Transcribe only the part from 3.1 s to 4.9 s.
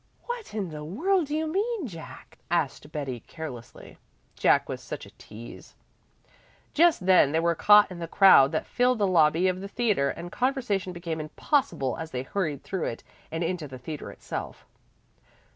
carelessly. Jack was